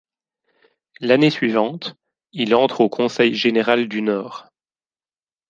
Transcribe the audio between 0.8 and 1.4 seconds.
L'année